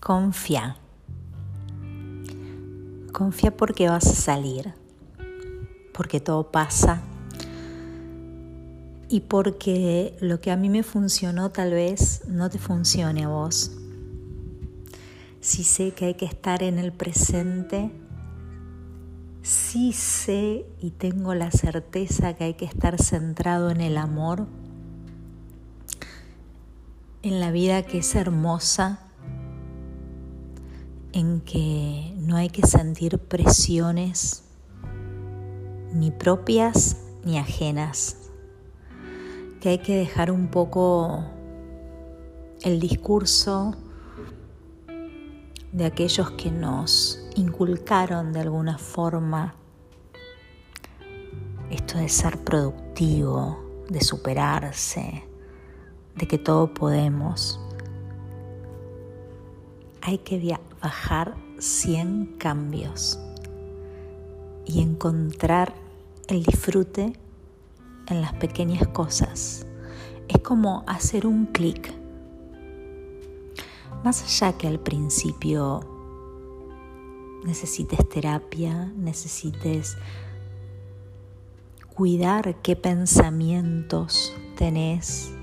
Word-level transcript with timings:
confía. 0.00 0.78
Confía 3.12 3.54
porque 3.54 3.88
vas 3.88 4.06
a 4.06 4.14
salir, 4.14 4.72
porque 5.92 6.20
todo 6.20 6.50
pasa 6.50 7.02
y 9.10 9.20
porque 9.20 10.16
lo 10.20 10.40
que 10.40 10.50
a 10.52 10.56
mí 10.56 10.70
me 10.70 10.82
funcionó 10.82 11.50
tal 11.50 11.72
vez 11.72 12.22
no 12.28 12.48
te 12.48 12.58
funcione 12.58 13.24
a 13.24 13.28
vos. 13.28 13.72
Si 15.40 15.64
sé 15.64 15.92
que 15.92 16.06
hay 16.06 16.14
que 16.14 16.24
estar 16.26 16.62
en 16.62 16.78
el 16.78 16.92
presente, 16.92 17.90
sí 19.42 19.92
sé 19.92 20.64
y 20.80 20.92
tengo 20.92 21.34
la 21.34 21.50
certeza 21.50 22.34
que 22.34 22.44
hay 22.44 22.54
que 22.54 22.66
estar 22.66 23.02
centrado 23.02 23.70
en 23.70 23.80
el 23.80 23.98
amor, 23.98 24.46
en 27.22 27.40
la 27.40 27.50
vida 27.50 27.82
que 27.82 27.98
es 27.98 28.14
hermosa, 28.14 29.09
en 31.12 31.40
que 31.40 32.14
no 32.18 32.36
hay 32.36 32.48
que 32.48 32.66
sentir 32.66 33.18
presiones 33.18 34.44
ni 35.92 36.10
propias 36.10 36.96
ni 37.24 37.38
ajenas 37.38 38.16
que 39.60 39.68
hay 39.68 39.78
que 39.78 39.94
dejar 39.94 40.30
un 40.30 40.48
poco 40.48 41.22
el 42.62 42.80
discurso 42.80 43.74
de 45.72 45.84
aquellos 45.84 46.30
que 46.32 46.50
nos 46.50 47.22
inculcaron 47.36 48.32
de 48.32 48.40
alguna 48.40 48.78
forma 48.78 49.54
esto 51.70 51.98
de 51.98 52.08
ser 52.08 52.38
productivo, 52.38 53.84
de 53.88 54.00
superarse, 54.00 55.24
de 56.16 56.26
que 56.26 56.38
todo 56.38 56.74
podemos. 56.74 57.60
Hay 60.02 60.18
que 60.18 60.58
bajar 60.80 61.36
100 61.58 62.36
cambios 62.38 63.20
y 64.64 64.80
encontrar 64.80 65.74
el 66.28 66.42
disfrute 66.42 67.12
en 68.06 68.20
las 68.20 68.32
pequeñas 68.34 68.86
cosas. 68.88 69.66
Es 70.28 70.38
como 70.42 70.84
hacer 70.86 71.26
un 71.26 71.46
clic. 71.46 71.92
Más 74.04 74.22
allá 74.22 74.56
que 74.56 74.68
al 74.68 74.80
principio 74.80 75.80
necesites 77.44 78.08
terapia, 78.08 78.92
necesites 78.96 79.96
cuidar 81.94 82.56
qué 82.62 82.76
pensamientos 82.76 84.34
tenés, 84.56 85.34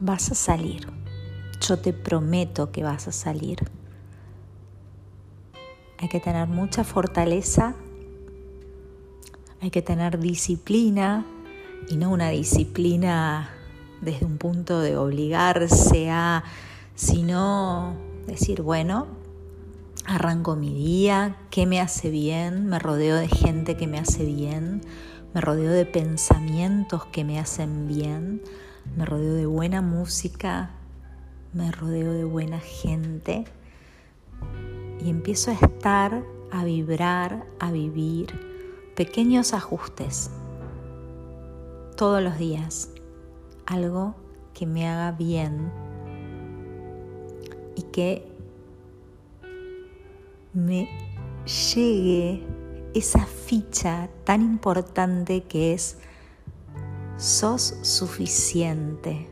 vas 0.00 0.30
a 0.30 0.34
salir. 0.34 0.86
Yo 1.60 1.78
te 1.78 1.92
prometo 1.92 2.70
que 2.70 2.82
vas 2.82 3.08
a 3.08 3.12
salir. 3.12 3.58
Hay 5.98 6.08
que 6.08 6.20
tener 6.20 6.46
mucha 6.46 6.84
fortaleza 6.84 7.74
hay 9.60 9.70
que 9.70 9.82
tener 9.82 10.20
disciplina 10.20 11.26
y 11.88 11.96
no 11.96 12.10
una 12.10 12.28
disciplina 12.30 13.50
desde 14.00 14.24
un 14.24 14.38
punto 14.38 14.80
de 14.80 14.96
obligarse 14.96 16.10
a, 16.10 16.44
sino 16.94 17.96
decir, 18.26 18.62
bueno, 18.62 19.08
arranco 20.04 20.54
mi 20.54 20.72
día, 20.72 21.36
qué 21.50 21.66
me 21.66 21.80
hace 21.80 22.10
bien, 22.10 22.66
me 22.66 22.78
rodeo 22.78 23.16
de 23.16 23.26
gente 23.26 23.76
que 23.76 23.88
me 23.88 23.98
hace 23.98 24.24
bien, 24.24 24.82
me 25.34 25.40
rodeo 25.40 25.72
de 25.72 25.86
pensamientos 25.86 27.04
que 27.06 27.24
me 27.24 27.40
hacen 27.40 27.88
bien, 27.88 28.42
me 28.96 29.04
rodeo 29.04 29.34
de 29.34 29.46
buena 29.46 29.82
música, 29.82 30.70
me 31.52 31.70
rodeo 31.70 32.12
de 32.12 32.24
buena 32.24 32.60
gente 32.60 33.44
y 35.00 35.10
empiezo 35.10 35.50
a 35.50 35.54
estar, 35.54 36.22
a 36.50 36.64
vibrar, 36.64 37.46
a 37.58 37.70
vivir 37.70 38.38
pequeños 38.96 39.54
ajustes 39.54 40.30
todos 41.96 42.22
los 42.22 42.38
días, 42.38 42.90
algo 43.66 44.14
que 44.54 44.66
me 44.66 44.88
haga 44.88 45.12
bien 45.12 45.70
y 47.76 47.82
que 47.82 48.26
me 50.52 50.88
llegue 51.74 52.44
esa 52.94 53.24
ficha 53.24 54.08
tan 54.24 54.42
importante 54.42 55.42
que 55.44 55.74
es 55.74 55.98
sos 57.18 57.74
suficiente. 57.82 59.28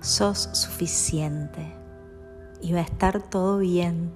Sos 0.00 0.48
suficiente 0.54 1.74
y 2.62 2.72
va 2.72 2.78
a 2.78 2.82
estar 2.82 3.22
todo 3.22 3.58
bien 3.58 4.12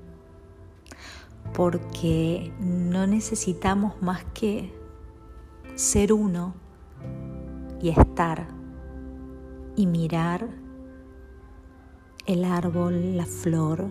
porque 1.52 2.52
no 2.58 3.06
necesitamos 3.06 4.00
más 4.00 4.24
que 4.32 4.72
ser 5.74 6.14
uno 6.14 6.54
y 7.82 7.90
estar 7.90 8.48
y 9.76 9.86
mirar 9.86 10.48
el 12.24 12.44
árbol, 12.44 13.16
la 13.16 13.26
flor, 13.26 13.90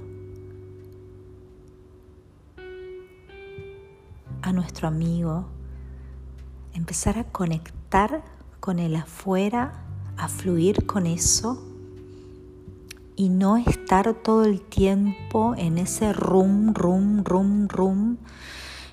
a 4.42 4.52
nuestro 4.54 4.88
amigo, 4.88 5.46
empezar 6.82 7.20
a 7.20 7.26
conectar 7.26 8.24
con 8.60 8.80
el 8.80 8.96
afuera, 8.96 9.84
a 10.18 10.28
fluir 10.28 10.88
con 10.88 11.06
eso 11.06 11.64
y 13.16 13.30
no 13.30 13.58
estar 13.58 14.16
todo 14.16 14.46
el 14.46 14.62
tiempo 14.62 15.54
en 15.56 15.78
ese 15.78 16.12
rum, 16.12 16.74
rum, 16.74 17.24
rum, 17.24 17.68
rum, 17.68 18.18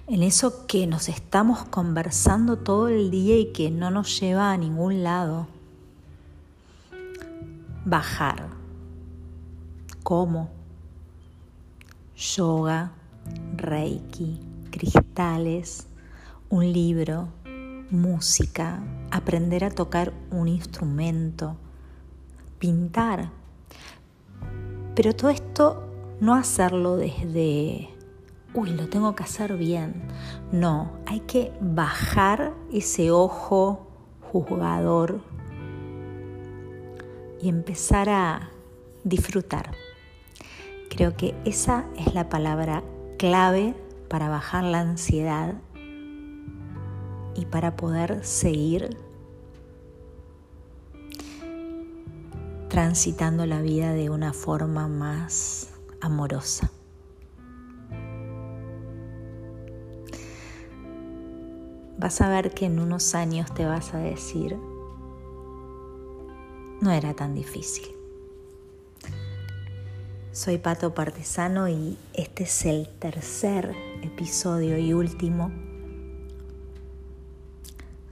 en 0.07 0.23
eso 0.23 0.67
que 0.67 0.87
nos 0.87 1.09
estamos 1.09 1.65
conversando 1.65 2.59
todo 2.59 2.89
el 2.89 3.11
día 3.11 3.39
y 3.39 3.53
que 3.53 3.71
no 3.71 3.91
nos 3.91 4.21
lleva 4.21 4.53
a 4.53 4.59
ningún 4.59 5.03
lado. 5.03 5.47
Bajar. 7.87 8.49
¿Cómo? 10.03 10.51
Yoga, 12.15 12.93
reiki, 13.57 14.39
cristales, 14.71 15.87
un 16.51 16.71
libro, 16.71 17.29
música, 17.91 18.83
aprender 19.11 19.65
a 19.65 19.71
tocar 19.71 20.13
un 20.31 20.49
instrumento, 20.49 21.57
pintar 22.59 23.31
pero 24.99 25.15
todo 25.15 25.31
esto 25.31 25.85
no 26.19 26.35
hacerlo 26.35 26.97
desde, 26.97 27.89
uy, 28.53 28.71
lo 28.71 28.89
tengo 28.89 29.15
que 29.15 29.23
hacer 29.23 29.57
bien. 29.57 30.03
No, 30.51 30.91
hay 31.07 31.21
que 31.21 31.53
bajar 31.61 32.53
ese 32.73 33.13
ojo 33.13 33.87
juzgador 34.33 35.21
y 37.41 37.49
empezar 37.49 38.09
a 38.09 38.51
disfrutar. 39.05 39.71
Creo 40.91 41.17
que 41.17 41.37
esa 41.45 41.85
es 41.97 42.13
la 42.13 42.29
palabra 42.29 42.83
clave 43.19 43.77
para 44.09 44.29
bajar 44.29 44.65
la 44.65 44.81
ansiedad 44.81 45.55
y 47.39 47.47
para 47.47 47.77
poder 47.77 48.25
seguir 48.25 48.97
transitando 52.69 53.47
la 53.47 53.63
vida 53.63 53.93
de 53.93 54.11
una 54.11 54.33
forma 54.33 54.89
más 54.89 55.71
amorosa. 56.01 56.73
Vas 61.97 62.21
a 62.21 62.29
ver 62.29 62.53
que 62.55 62.67
en 62.67 62.81
unos 62.81 63.15
años 63.15 63.55
te 63.55 63.67
vas 63.67 63.95
a 63.95 63.99
decir, 63.99 64.57
no 66.81 66.91
era 66.91 67.15
tan 67.15 67.37
difícil. 67.37 67.87
Soy 70.33 70.59
Pato 70.59 70.93
Partesano 70.93 71.69
y 71.69 71.97
este 72.15 72.45
es 72.45 72.65
el 72.65 72.89
tercer 72.99 73.77
episodio 74.03 74.77
y 74.79 74.93
último 74.93 75.68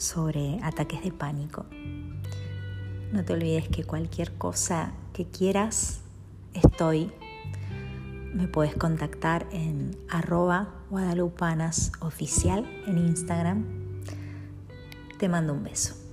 sobre 0.07 0.59
ataques 0.63 1.03
de 1.03 1.13
pánico. 1.13 1.67
No 3.13 3.25
te 3.25 3.33
olvides 3.33 3.69
que 3.69 3.85
cualquier 3.85 4.33
cosa 4.35 4.93
que 5.13 5.27
quieras, 5.27 6.01
estoy. 6.55 7.11
Me 8.33 8.49
puedes 8.49 8.75
contactar 8.75 9.47
en 9.51 9.97
arroba 10.09 10.75
guadalupanas 10.91 11.93
oficial 12.01 12.65
en 12.87 12.99
Instagram. 12.99 13.65
Te 15.19 15.29
mando 15.29 15.55
un 15.55 15.65
beso. 15.65 16.06